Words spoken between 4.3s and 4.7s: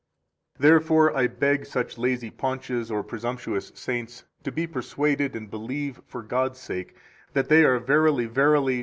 to be